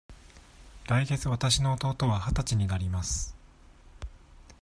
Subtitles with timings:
[0.89, 3.37] 来月わたしの弟は二十歳になります。